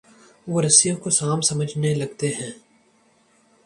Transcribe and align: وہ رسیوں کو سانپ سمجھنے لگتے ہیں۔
وہ 0.47 0.61
رسیوں 0.61 0.97
کو 0.97 1.09
سانپ 1.09 1.43
سمجھنے 1.43 1.93
لگتے 1.93 2.27
ہیں۔ 2.27 2.51